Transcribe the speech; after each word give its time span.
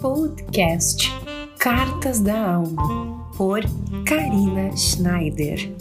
Podcast 0.00 1.08
Cartas 1.58 2.20
da 2.20 2.54
Alma, 2.56 3.30
por 3.36 3.60
Karina 4.06 4.76
Schneider. 4.76 5.74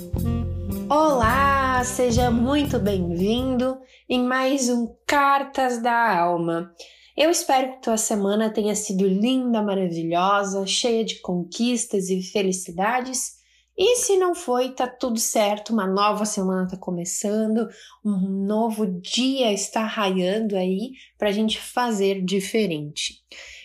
Olá, 0.90 1.84
seja 1.84 2.32
muito 2.32 2.80
bem-vindo 2.80 3.78
em 4.08 4.24
mais 4.24 4.70
um 4.70 4.96
Cartas 5.06 5.82
da 5.82 6.20
Alma. 6.20 6.72
Eu 7.16 7.30
espero 7.30 7.74
que 7.74 7.82
tua 7.82 7.98
semana 7.98 8.50
tenha 8.50 8.76
sido 8.76 9.08
linda, 9.08 9.62
maravilhosa, 9.62 10.66
cheia 10.66 11.04
de 11.04 11.20
conquistas 11.22 12.10
e 12.10 12.22
felicidades. 12.22 13.43
E 13.78 13.96
se 13.96 14.18
não 14.18 14.36
foi, 14.36 14.70
tá 14.70 14.88
tudo 14.88 15.20
certo, 15.20 15.74
uma 15.74 15.88
nova 15.88 16.26
semana 16.26 16.68
tá 16.68 16.78
começando, 16.78 17.68
um 18.06 18.46
novo 18.46 18.86
dia 18.86 19.52
está 19.52 19.84
raiando 19.84 20.56
aí 20.56 20.92
para 21.18 21.30
a 21.30 21.32
gente 21.32 21.60
fazer 21.60 22.24
diferente. 22.24 23.24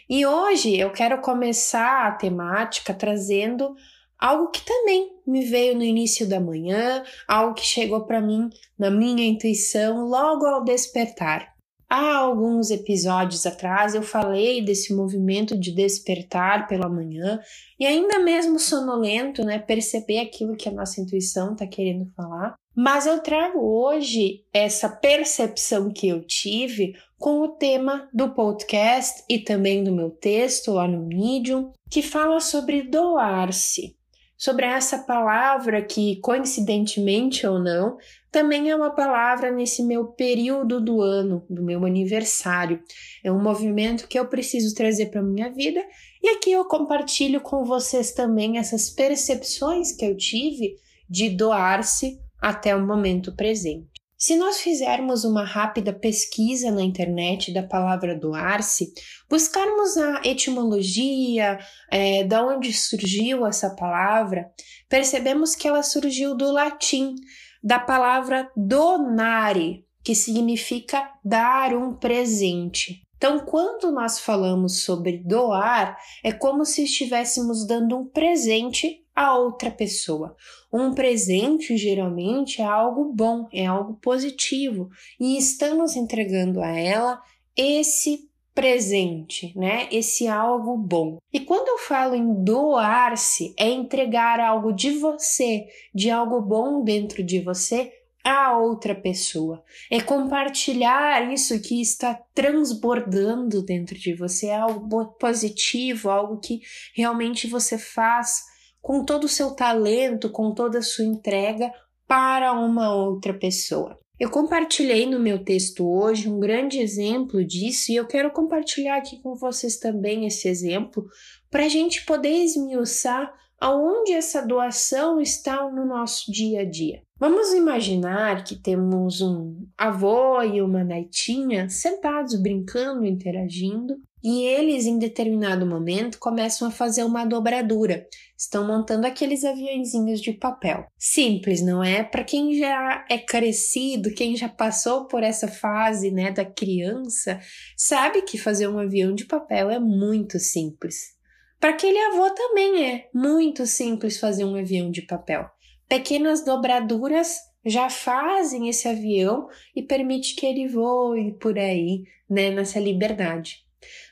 E 0.08 0.24
hoje 0.24 0.74
eu 0.74 0.90
quero 0.90 1.20
começar 1.20 2.06
a 2.06 2.12
temática 2.12 2.94
trazendo 2.94 3.74
algo 4.18 4.50
que 4.50 4.64
também 4.64 5.12
me 5.26 5.44
veio 5.44 5.76
no 5.76 5.84
início 5.84 6.26
da 6.26 6.40
manhã, 6.40 7.04
algo 7.26 7.52
que 7.52 7.64
chegou 7.64 8.06
para 8.06 8.20
mim 8.20 8.48
na 8.78 8.90
minha 8.90 9.26
intuição 9.26 10.06
logo 10.06 10.46
ao 10.46 10.64
despertar. 10.64 11.57
Há 11.90 12.16
alguns 12.18 12.70
episódios 12.70 13.46
atrás 13.46 13.94
eu 13.94 14.02
falei 14.02 14.62
desse 14.62 14.94
movimento 14.94 15.58
de 15.58 15.72
despertar 15.72 16.68
pela 16.68 16.88
manhã 16.88 17.40
e 17.80 17.86
ainda 17.86 18.18
mesmo 18.18 18.58
sonolento, 18.58 19.42
né, 19.42 19.58
perceber 19.58 20.18
aquilo 20.18 20.54
que 20.54 20.68
a 20.68 20.72
nossa 20.72 21.00
intuição 21.00 21.52
está 21.52 21.66
querendo 21.66 22.04
falar. 22.14 22.54
Mas 22.76 23.06
eu 23.06 23.20
trago 23.20 23.58
hoje 23.58 24.44
essa 24.52 24.88
percepção 24.88 25.90
que 25.90 26.06
eu 26.06 26.22
tive 26.22 26.94
com 27.18 27.40
o 27.40 27.48
tema 27.48 28.08
do 28.12 28.34
podcast 28.34 29.24
e 29.28 29.38
também 29.38 29.82
do 29.82 29.90
meu 29.90 30.10
texto 30.10 30.72
lá 30.72 30.86
no 30.86 31.06
Medium, 31.06 31.72
que 31.90 32.02
fala 32.02 32.38
sobre 32.38 32.82
doar-se 32.82 33.97
sobre 34.38 34.64
essa 34.64 34.98
palavra 34.98 35.82
que, 35.82 36.20
coincidentemente 36.20 37.44
ou 37.44 37.58
não, 37.58 37.98
também 38.30 38.70
é 38.70 38.76
uma 38.76 38.94
palavra 38.94 39.50
nesse 39.50 39.82
meu 39.82 40.06
período 40.06 40.80
do 40.80 41.02
ano, 41.02 41.44
do 41.50 41.60
meu 41.60 41.84
aniversário. 41.84 42.80
É 43.24 43.32
um 43.32 43.42
movimento 43.42 44.06
que 44.06 44.16
eu 44.16 44.28
preciso 44.28 44.74
trazer 44.76 45.06
para 45.06 45.20
minha 45.20 45.50
vida 45.50 45.84
e 46.22 46.28
aqui 46.28 46.52
eu 46.52 46.64
compartilho 46.66 47.40
com 47.40 47.64
vocês 47.64 48.12
também 48.12 48.58
essas 48.58 48.88
percepções 48.88 49.90
que 49.90 50.04
eu 50.04 50.16
tive 50.16 50.76
de 51.10 51.30
doar-se 51.30 52.20
até 52.40 52.76
o 52.76 52.86
momento 52.86 53.34
presente. 53.34 53.97
Se 54.20 54.34
nós 54.34 54.60
fizermos 54.60 55.24
uma 55.24 55.44
rápida 55.44 55.92
pesquisa 55.92 56.72
na 56.72 56.82
internet 56.82 57.54
da 57.54 57.62
palavra 57.62 58.18
doar-se, 58.18 58.92
buscarmos 59.30 59.96
a 59.96 60.22
etimologia, 60.24 61.56
é, 61.88 62.24
da 62.24 62.44
onde 62.44 62.72
surgiu 62.72 63.46
essa 63.46 63.76
palavra, 63.76 64.50
percebemos 64.88 65.54
que 65.54 65.68
ela 65.68 65.84
surgiu 65.84 66.36
do 66.36 66.50
latim, 66.50 67.14
da 67.62 67.78
palavra 67.78 68.50
donare, 68.56 69.84
que 70.02 70.16
significa 70.16 71.08
dar 71.24 71.72
um 71.72 71.94
presente. 71.94 73.06
Então, 73.18 73.38
quando 73.40 73.92
nós 73.92 74.18
falamos 74.18 74.82
sobre 74.82 75.18
doar, 75.18 75.96
é 76.24 76.32
como 76.32 76.64
se 76.64 76.82
estivéssemos 76.82 77.64
dando 77.64 77.96
um 77.96 78.04
presente 78.04 79.04
a 79.18 79.36
outra 79.36 79.68
pessoa. 79.68 80.36
Um 80.72 80.94
presente 80.94 81.76
geralmente 81.76 82.62
é 82.62 82.64
algo 82.64 83.12
bom, 83.12 83.48
é 83.52 83.66
algo 83.66 83.94
positivo 83.94 84.90
e 85.18 85.36
estamos 85.36 85.96
entregando 85.96 86.62
a 86.62 86.68
ela 86.68 87.20
esse 87.56 88.30
presente, 88.54 89.52
né? 89.58 89.88
Esse 89.90 90.28
algo 90.28 90.76
bom. 90.76 91.18
E 91.32 91.40
quando 91.40 91.66
eu 91.66 91.78
falo 91.78 92.14
em 92.14 92.44
doar-se, 92.44 93.54
é 93.58 93.68
entregar 93.68 94.38
algo 94.38 94.72
de 94.72 94.92
você, 94.92 95.66
de 95.92 96.12
algo 96.12 96.40
bom 96.40 96.84
dentro 96.84 97.20
de 97.24 97.40
você 97.40 97.92
a 98.22 98.56
outra 98.56 98.94
pessoa. 98.94 99.64
É 99.90 100.00
compartilhar 100.00 101.32
isso 101.32 101.60
que 101.60 101.80
está 101.80 102.14
transbordando 102.32 103.64
dentro 103.64 103.98
de 103.98 104.14
você, 104.14 104.46
é 104.46 104.56
algo 104.56 105.06
positivo, 105.18 106.08
algo 106.08 106.38
que 106.38 106.60
realmente 106.94 107.48
você 107.48 107.76
faz 107.76 108.42
com 108.88 109.04
todo 109.04 109.24
o 109.24 109.28
seu 109.28 109.50
talento, 109.50 110.30
com 110.30 110.54
toda 110.54 110.78
a 110.78 110.82
sua 110.82 111.04
entrega 111.04 111.70
para 112.06 112.54
uma 112.54 112.94
outra 112.94 113.34
pessoa. 113.34 113.98
Eu 114.18 114.30
compartilhei 114.30 115.04
no 115.04 115.20
meu 115.20 115.44
texto 115.44 115.86
hoje 115.86 116.26
um 116.26 116.40
grande 116.40 116.78
exemplo 116.78 117.44
disso 117.44 117.92
e 117.92 117.96
eu 117.96 118.06
quero 118.06 118.30
compartilhar 118.30 118.96
aqui 118.96 119.20
com 119.20 119.34
vocês 119.34 119.78
também 119.78 120.24
esse 120.24 120.48
exemplo 120.48 121.04
para 121.50 121.66
a 121.66 121.68
gente 121.68 122.06
poder 122.06 122.32
esmiuçar 122.32 123.30
aonde 123.60 124.12
essa 124.12 124.40
doação 124.40 125.20
está 125.20 125.70
no 125.70 125.84
nosso 125.84 126.32
dia 126.32 126.62
a 126.62 126.64
dia. 126.64 127.02
Vamos 127.20 127.52
imaginar 127.52 128.42
que 128.42 128.56
temos 128.56 129.20
um 129.20 129.66
avô 129.76 130.40
e 130.40 130.62
uma 130.62 130.82
netinha 130.82 131.68
sentados 131.68 132.40
brincando, 132.40 133.04
interagindo, 133.04 133.96
e 134.22 134.44
eles, 134.44 134.86
em 134.86 134.98
determinado 134.98 135.64
momento, 135.64 136.18
começam 136.18 136.66
a 136.66 136.70
fazer 136.70 137.04
uma 137.04 137.24
dobradura. 137.24 138.06
Estão 138.36 138.66
montando 138.66 139.06
aqueles 139.06 139.44
aviãozinhos 139.44 140.20
de 140.20 140.32
papel. 140.32 140.86
Simples, 140.98 141.62
não 141.62 141.82
é? 141.82 142.02
Para 142.02 142.24
quem 142.24 142.58
já 142.58 143.04
é 143.08 143.18
crescido, 143.18 144.14
quem 144.14 144.36
já 144.36 144.48
passou 144.48 145.06
por 145.06 145.22
essa 145.22 145.48
fase, 145.48 146.10
né, 146.10 146.30
da 146.30 146.44
criança, 146.44 147.40
sabe 147.76 148.22
que 148.22 148.38
fazer 148.38 148.68
um 148.68 148.78
avião 148.78 149.14
de 149.14 149.24
papel 149.24 149.70
é 149.70 149.78
muito 149.78 150.38
simples. 150.38 151.16
Para 151.60 151.70
aquele 151.70 151.98
avô 151.98 152.30
também 152.30 152.84
é 152.84 153.08
muito 153.12 153.66
simples 153.66 154.18
fazer 154.18 154.44
um 154.44 154.54
avião 154.54 154.90
de 154.90 155.02
papel. 155.02 155.48
Pequenas 155.88 156.44
dobraduras 156.44 157.36
já 157.64 157.90
fazem 157.90 158.68
esse 158.68 158.86
avião 158.86 159.48
e 159.74 159.82
permite 159.82 160.36
que 160.36 160.46
ele 160.46 160.68
voe 160.68 161.32
por 161.34 161.58
aí, 161.58 162.04
né, 162.28 162.50
nessa 162.50 162.78
liberdade. 162.78 163.67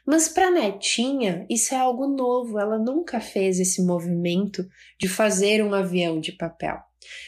Mas 0.06 0.28
para 0.28 0.50
Netinha, 0.50 1.46
isso 1.50 1.74
é 1.74 1.78
algo 1.78 2.06
novo, 2.06 2.58
ela 2.58 2.78
nunca 2.78 3.20
fez 3.20 3.58
esse 3.58 3.84
movimento 3.84 4.66
de 4.98 5.08
fazer 5.08 5.62
um 5.64 5.74
avião 5.74 6.20
de 6.20 6.32
papel. 6.32 6.78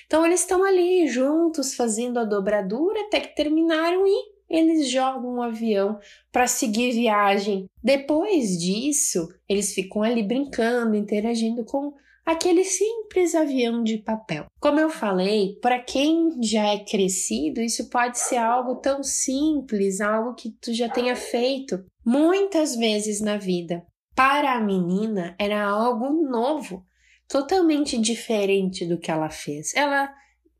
Então 0.06 0.24
eles 0.24 0.40
estão 0.40 0.64
ali 0.64 1.06
juntos 1.08 1.74
fazendo 1.74 2.18
a 2.18 2.24
dobradura 2.24 3.00
até 3.02 3.20
que 3.20 3.34
terminaram 3.34 4.06
e 4.06 4.38
eles 4.48 4.88
jogam 4.88 5.34
um 5.34 5.42
avião 5.42 5.98
para 6.32 6.46
seguir 6.46 6.92
viagem. 6.92 7.68
Depois 7.82 8.58
disso, 8.58 9.28
eles 9.48 9.74
ficam 9.74 10.02
ali 10.02 10.22
brincando, 10.22 10.96
interagindo 10.96 11.64
com 11.64 11.92
aquele 12.24 12.62
simples 12.62 13.34
avião 13.34 13.82
de 13.82 13.98
papel. 13.98 14.46
Como 14.60 14.78
eu 14.78 14.90
falei, 14.90 15.58
para 15.62 15.78
quem 15.78 16.42
já 16.42 16.74
é 16.74 16.78
crescido, 16.78 17.60
isso 17.60 17.88
pode 17.88 18.18
ser 18.18 18.36
algo 18.36 18.76
tão 18.76 19.02
simples, 19.02 20.00
algo 20.00 20.34
que 20.34 20.50
tu 20.60 20.72
já 20.74 20.90
tenha 20.90 21.16
feito 21.16 21.82
muitas 22.08 22.74
vezes 22.74 23.20
na 23.20 23.36
vida. 23.36 23.84
Para 24.14 24.54
a 24.54 24.60
menina 24.60 25.36
era 25.38 25.62
algo 25.62 26.08
novo, 26.26 26.82
totalmente 27.28 27.98
diferente 27.98 28.86
do 28.86 28.98
que 28.98 29.10
ela 29.10 29.28
fez. 29.28 29.74
Ela 29.74 30.10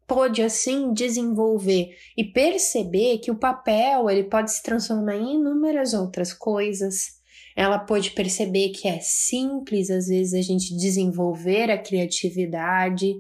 pôde 0.06 0.42
assim 0.42 0.92
desenvolver 0.92 1.97
e 2.14 2.22
perceber 2.22 3.19
que 3.20 3.31
o 3.31 3.38
papel 3.38 4.10
ele 4.10 4.25
pode 4.25 4.53
se 4.53 4.62
transformar 4.62 5.16
em 5.16 5.36
inúmeras 5.36 5.94
outras 5.94 6.34
coisas 6.34 7.18
ela 7.59 7.77
pôde 7.77 8.13
perceber 8.13 8.69
que 8.69 8.87
é 8.87 9.01
simples, 9.01 9.91
às 9.91 10.07
vezes, 10.07 10.33
a 10.33 10.41
gente 10.41 10.77
desenvolver 10.77 11.73
a 11.73 11.77
criatividade, 11.77 13.13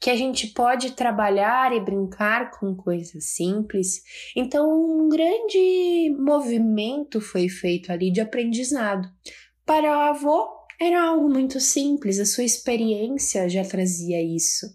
que 0.00 0.10
a 0.10 0.16
gente 0.16 0.48
pode 0.48 0.96
trabalhar 0.96 1.72
e 1.72 1.78
brincar 1.78 2.50
com 2.50 2.74
coisas 2.74 3.26
simples. 3.26 4.02
Então, 4.34 4.68
um 4.68 5.08
grande 5.08 6.12
movimento 6.18 7.20
foi 7.20 7.48
feito 7.48 7.92
ali 7.92 8.10
de 8.10 8.20
aprendizado. 8.20 9.08
Para 9.64 9.88
o 9.88 10.00
avô, 10.10 10.48
era 10.80 11.00
algo 11.00 11.28
muito 11.32 11.60
simples, 11.60 12.18
a 12.18 12.26
sua 12.26 12.42
experiência 12.42 13.48
já 13.48 13.64
trazia 13.64 14.20
isso. 14.20 14.66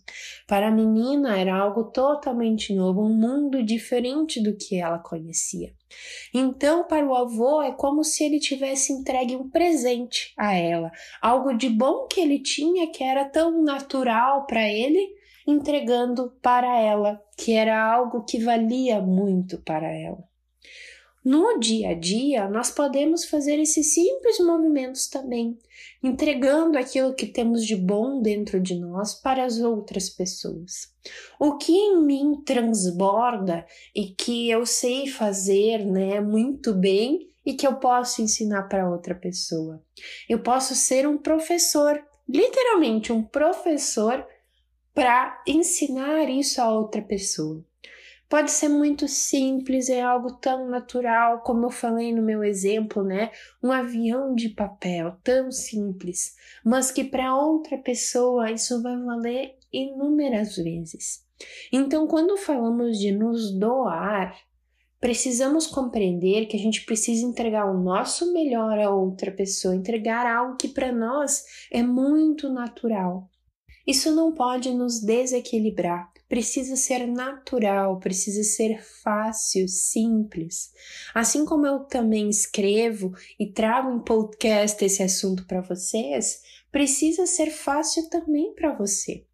Para 0.48 0.70
a 0.70 0.72
menina 0.72 1.38
era 1.38 1.54
algo 1.54 1.92
totalmente 1.92 2.74
novo, 2.74 3.02
um 3.02 3.14
mundo 3.14 3.62
diferente 3.62 4.42
do 4.42 4.56
que 4.56 4.78
ela 4.78 4.98
conhecia. 4.98 5.74
Então, 6.34 6.86
para 6.86 7.06
o 7.06 7.16
avô, 7.16 7.62
é 7.62 7.72
como 7.72 8.04
se 8.04 8.24
ele 8.24 8.40
tivesse 8.40 8.94
entregue 8.94 9.36
um 9.36 9.50
presente 9.50 10.34
a 10.38 10.54
ela, 10.54 10.92
algo 11.22 11.54
de 11.54 11.70
bom 11.70 12.08
que 12.08 12.22
ele 12.22 12.40
tinha, 12.40 12.92
que 12.92 13.04
era 13.04 13.26
tão 13.26 13.64
natural 13.64 14.46
para 14.46 14.68
ele, 14.68 15.00
entregando 15.48 16.32
para 16.42 16.80
ela, 16.80 17.22
que 17.38 17.54
era 17.54 17.82
algo 17.82 18.24
que 18.24 18.40
valia 18.40 19.02
muito 19.02 19.58
para 19.64 19.92
ela. 19.92 20.29
No 21.24 21.60
dia 21.60 21.90
a 21.90 21.94
dia, 21.94 22.48
nós 22.48 22.72
podemos 22.72 23.26
fazer 23.26 23.60
esses 23.60 23.94
simples 23.94 24.40
movimentos 24.40 25.08
também, 25.08 25.58
entregando 26.02 26.78
aquilo 26.78 27.14
que 27.14 27.26
temos 27.26 27.66
de 27.66 27.76
bom 27.76 28.22
dentro 28.22 28.60
de 28.60 28.76
nós 28.76 29.14
para 29.14 29.44
as 29.44 29.60
outras 29.60 30.10
pessoas. 30.10 30.94
O 31.38 31.58
que 31.58 31.74
em 31.74 32.02
mim 32.02 32.42
transborda 32.46 33.66
e 33.94 34.08
que 34.08 34.50
eu 34.50 34.66
sei 34.66 35.08
fazer, 35.08 35.86
né, 35.86 36.22
muito 36.22 36.74
bem 36.74 37.30
e 37.46 37.54
que 37.54 37.68
eu 37.68 37.76
posso 37.76 38.22
ensinar 38.22 38.64
para 38.64 38.90
outra 38.90 39.14
pessoa. 39.14 39.84
Eu 40.30 40.40
posso 40.40 40.74
ser 40.74 41.06
um 41.06 41.18
professor, 41.18 42.02
literalmente 42.28 43.12
um 43.12 43.22
professor, 43.22 44.26
para 44.94 45.42
ensinar 45.46 46.30
isso 46.30 46.62
a 46.62 46.72
outra 46.72 47.02
pessoa. 47.02 47.64
Pode 48.30 48.52
ser 48.52 48.70
muito 48.70 49.08
simples, 49.08 49.90
é 49.90 50.02
algo 50.02 50.34
tão 50.34 50.70
natural, 50.70 51.42
como 51.42 51.66
eu 51.66 51.72
falei 51.72 52.14
no 52.14 52.22
meu 52.22 52.44
exemplo, 52.44 53.04
né? 53.04 53.32
Um 53.62 53.72
avião 53.72 54.36
de 54.36 54.50
papel, 54.50 55.18
tão 55.24 55.52
simples, 55.52 56.36
mas 56.64 56.92
que 56.92 57.04
para 57.04 57.36
outra 57.36 57.76
pessoa 57.80 58.52
isso 58.52 58.84
vai 58.84 58.96
valer 58.98 59.58
inúmeras 59.74 60.58
vezes. 60.58 61.26
Então, 61.72 62.06
quando 62.06 62.38
falamos 62.38 63.00
de 63.00 63.12
nos 63.12 63.52
doar, 63.52 64.38
precisamos 65.00 65.66
compreender 65.66 66.46
que 66.46 66.56
a 66.56 66.60
gente 66.60 66.86
precisa 66.86 67.26
entregar 67.26 67.66
o 67.66 67.82
nosso 67.82 68.32
melhor 68.32 68.78
a 68.78 68.92
outra 68.92 69.32
pessoa, 69.32 69.76
entregar 69.76 70.28
algo 70.28 70.56
que 70.56 70.68
para 70.68 70.92
nós 70.92 71.46
é 71.72 71.82
muito 71.82 72.48
natural. 72.48 73.28
Isso 73.86 74.14
não 74.14 74.34
pode 74.34 74.72
nos 74.74 75.00
desequilibrar, 75.00 76.12
precisa 76.28 76.76
ser 76.76 77.08
natural, 77.08 78.00
precisa 78.00 78.44
ser 78.44 78.82
fácil, 79.04 79.68
simples. 79.68 80.72
Assim 81.14 81.44
como 81.44 81.66
eu 81.66 81.80
também 81.80 82.30
escrevo 82.30 83.12
e 83.40 83.52
trago 83.52 83.92
em 83.92 84.00
podcast 84.00 84.84
esse 84.86 85.02
assunto 85.02 85.46
para 85.46 85.62
vocês, 85.62 86.42
precisa 86.72 87.26
ser 87.26 87.50
fácil 87.50 88.10
também 88.10 88.54
para 88.54 88.74
você. 88.74 89.26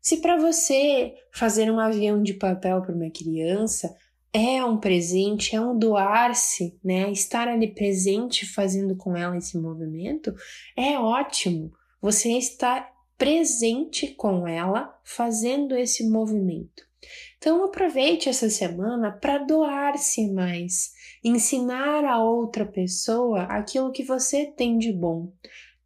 Se 0.00 0.16
para 0.16 0.36
você 0.38 1.14
fazer 1.30 1.70
um 1.70 1.78
avião 1.78 2.22
de 2.22 2.34
papel 2.34 2.80
para 2.80 2.94
uma 2.94 3.10
criança 3.10 3.94
é 4.32 4.64
um 4.64 4.78
presente, 4.78 5.54
é 5.54 5.60
um 5.60 5.76
doar-se, 5.76 6.78
né? 6.82 7.10
Estar 7.10 7.48
ali 7.48 7.74
presente 7.74 8.46
fazendo 8.46 8.96
com 8.96 9.16
ela 9.16 9.36
esse 9.36 9.58
movimento 9.58 10.34
é 10.76 10.98
ótimo. 10.98 11.72
Você 12.00 12.30
está 12.30 12.88
presente 13.20 14.14
com 14.14 14.48
ela 14.48 14.98
fazendo 15.04 15.76
esse 15.76 16.08
movimento. 16.08 16.88
Então 17.36 17.62
aproveite 17.62 18.30
essa 18.30 18.48
semana 18.48 19.12
para 19.12 19.36
doar-se 19.36 20.32
mais, 20.32 20.92
ensinar 21.22 22.02
a 22.02 22.24
outra 22.24 22.64
pessoa 22.64 23.42
aquilo 23.42 23.92
que 23.92 24.02
você 24.02 24.46
tem 24.46 24.78
de 24.78 24.90
bom. 24.90 25.30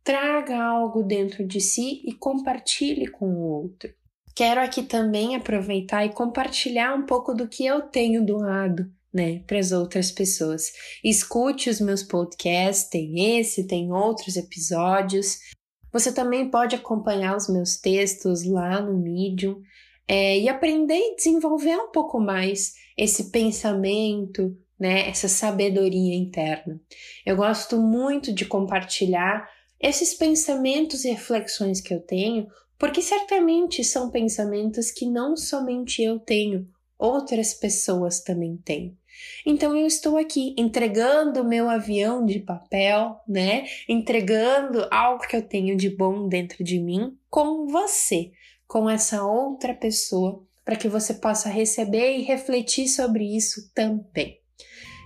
Traga 0.04 0.62
algo 0.62 1.02
dentro 1.02 1.44
de 1.44 1.60
si 1.60 2.02
e 2.04 2.12
compartilhe 2.12 3.08
com 3.08 3.26
o 3.26 3.48
outro. 3.48 3.92
Quero 4.32 4.60
aqui 4.60 4.84
também 4.84 5.34
aproveitar 5.34 6.06
e 6.06 6.12
compartilhar 6.12 6.94
um 6.94 7.04
pouco 7.04 7.34
do 7.34 7.48
que 7.48 7.66
eu 7.66 7.82
tenho 7.82 8.24
doado 8.24 8.88
né, 9.12 9.42
para 9.44 9.58
as 9.58 9.72
outras 9.72 10.12
pessoas. 10.12 10.70
Escute 11.02 11.68
os 11.68 11.80
meus 11.80 12.04
podcasts, 12.04 12.88
tem 12.88 13.38
esse, 13.38 13.66
tem 13.66 13.92
outros 13.92 14.36
episódios. 14.36 15.40
Você 15.94 16.12
também 16.12 16.50
pode 16.50 16.74
acompanhar 16.74 17.36
os 17.36 17.48
meus 17.48 17.76
textos 17.76 18.44
lá 18.44 18.82
no 18.82 18.98
Medium 18.98 19.62
é, 20.08 20.36
e 20.36 20.48
aprender 20.48 20.98
e 20.98 21.14
desenvolver 21.14 21.76
um 21.76 21.92
pouco 21.92 22.18
mais 22.18 22.74
esse 22.98 23.30
pensamento, 23.30 24.58
né, 24.76 25.08
essa 25.08 25.28
sabedoria 25.28 26.16
interna. 26.16 26.80
Eu 27.24 27.36
gosto 27.36 27.80
muito 27.80 28.32
de 28.32 28.44
compartilhar 28.44 29.48
esses 29.80 30.14
pensamentos 30.14 31.04
e 31.04 31.10
reflexões 31.10 31.80
que 31.80 31.94
eu 31.94 32.00
tenho, 32.00 32.48
porque 32.76 33.00
certamente 33.00 33.84
são 33.84 34.10
pensamentos 34.10 34.90
que 34.90 35.06
não 35.06 35.36
somente 35.36 36.02
eu 36.02 36.18
tenho, 36.18 36.68
outras 36.98 37.54
pessoas 37.54 38.20
também 38.20 38.56
têm. 38.56 38.98
Então 39.46 39.76
eu 39.76 39.86
estou 39.86 40.16
aqui 40.16 40.54
entregando 40.56 41.40
o 41.40 41.48
meu 41.48 41.68
avião 41.68 42.24
de 42.24 42.40
papel, 42.40 43.20
né? 43.28 43.66
Entregando 43.88 44.86
algo 44.90 45.26
que 45.26 45.36
eu 45.36 45.42
tenho 45.42 45.76
de 45.76 45.90
bom 45.90 46.28
dentro 46.28 46.64
de 46.64 46.78
mim 46.78 47.16
com 47.30 47.66
você, 47.66 48.32
com 48.66 48.88
essa 48.88 49.24
outra 49.24 49.74
pessoa, 49.74 50.42
para 50.64 50.76
que 50.76 50.88
você 50.88 51.14
possa 51.14 51.48
receber 51.48 52.16
e 52.18 52.22
refletir 52.22 52.88
sobre 52.88 53.36
isso 53.36 53.70
também. 53.74 54.38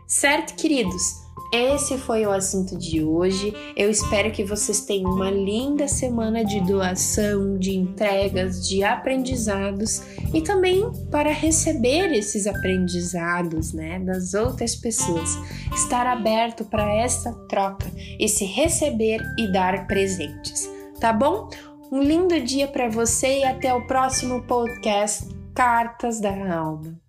Certo, 0.07 0.55
queridos? 0.57 1.28
Esse 1.53 1.97
foi 1.97 2.27
o 2.27 2.31
assunto 2.31 2.77
de 2.77 3.03
hoje. 3.03 3.55
Eu 3.75 3.91
espero 3.91 4.31
que 4.31 4.45
vocês 4.45 4.83
tenham 4.83 5.11
uma 5.11 5.31
linda 5.31 5.89
semana 5.89 6.45
de 6.45 6.61
doação, 6.61 7.59
de 7.59 7.75
entregas, 7.75 8.69
de 8.69 8.85
aprendizados 8.85 10.03
e 10.35 10.43
também 10.43 10.91
para 11.11 11.33
receber 11.33 12.13
esses 12.13 12.47
aprendizados, 12.47 13.73
né, 13.73 13.99
das 13.99 14.35
outras 14.35 14.77
pessoas. 14.77 15.39
Estar 15.75 16.07
aberto 16.07 16.65
para 16.67 16.93
essa 16.93 17.33
troca, 17.49 17.91
esse 18.21 18.45
receber 18.45 19.23
e 19.39 19.51
dar 19.51 19.87
presentes. 19.87 20.71
Tá 21.01 21.15
bom? 21.15 21.49
Um 21.91 22.03
lindo 22.03 22.39
dia 22.41 22.69
para 22.69 22.91
você 22.91 23.39
e 23.39 23.45
até 23.45 23.73
o 23.73 23.87
próximo 23.87 24.43
podcast 24.43 25.27
Cartas 25.55 26.21
da 26.21 26.55
Alma. 26.55 27.08